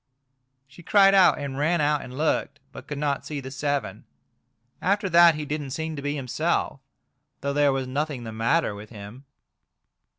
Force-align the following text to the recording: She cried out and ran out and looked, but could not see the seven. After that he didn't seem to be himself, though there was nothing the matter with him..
She 0.67 0.81
cried 0.81 1.13
out 1.13 1.37
and 1.37 1.59
ran 1.59 1.79
out 1.79 2.01
and 2.01 2.17
looked, 2.17 2.59
but 2.71 2.87
could 2.87 2.97
not 2.97 3.23
see 3.23 3.39
the 3.39 3.51
seven. 3.51 4.05
After 4.81 5.07
that 5.09 5.35
he 5.35 5.45
didn't 5.45 5.69
seem 5.69 5.95
to 5.95 6.01
be 6.01 6.15
himself, 6.15 6.79
though 7.41 7.53
there 7.53 7.71
was 7.71 7.85
nothing 7.85 8.23
the 8.23 8.31
matter 8.33 8.73
with 8.73 8.89
him.. 8.89 9.25